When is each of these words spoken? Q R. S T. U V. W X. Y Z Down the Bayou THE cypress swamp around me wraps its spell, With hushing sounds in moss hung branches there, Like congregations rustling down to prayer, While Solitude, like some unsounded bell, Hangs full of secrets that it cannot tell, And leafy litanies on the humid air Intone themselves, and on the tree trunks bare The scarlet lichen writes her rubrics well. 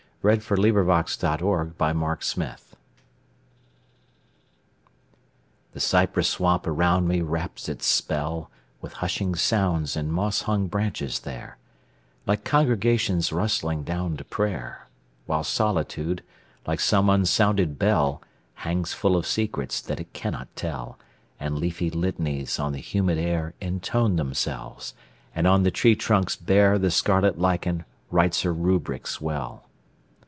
Q 0.23 0.29
R. 0.29 0.33
S 0.35 0.45
T. 0.47 0.53
U 0.55 0.61
V. 0.61 0.69
W 0.69 0.97
X. 0.99 1.17
Y 1.23 1.35
Z 1.35 1.43
Down 1.43 1.73
the 1.75 1.75
Bayou 1.79 2.55
THE 5.73 5.79
cypress 5.79 6.29
swamp 6.29 6.67
around 6.67 7.07
me 7.07 7.21
wraps 7.21 7.67
its 7.67 7.87
spell, 7.87 8.51
With 8.81 8.93
hushing 8.93 9.33
sounds 9.33 9.97
in 9.97 10.11
moss 10.11 10.43
hung 10.43 10.67
branches 10.67 11.21
there, 11.21 11.57
Like 12.27 12.43
congregations 12.43 13.33
rustling 13.33 13.81
down 13.81 14.15
to 14.17 14.23
prayer, 14.23 14.87
While 15.25 15.43
Solitude, 15.43 16.21
like 16.67 16.81
some 16.81 17.09
unsounded 17.09 17.79
bell, 17.79 18.21
Hangs 18.53 18.93
full 18.93 19.17
of 19.17 19.25
secrets 19.25 19.81
that 19.81 19.99
it 19.99 20.13
cannot 20.13 20.55
tell, 20.55 20.99
And 21.39 21.57
leafy 21.57 21.89
litanies 21.89 22.59
on 22.59 22.73
the 22.73 22.77
humid 22.77 23.17
air 23.17 23.55
Intone 23.59 24.17
themselves, 24.17 24.93
and 25.33 25.47
on 25.47 25.63
the 25.63 25.71
tree 25.71 25.95
trunks 25.95 26.35
bare 26.35 26.77
The 26.77 26.91
scarlet 26.91 27.39
lichen 27.39 27.85
writes 28.11 28.43
her 28.43 28.53
rubrics 28.53 29.19
well. 29.19 29.65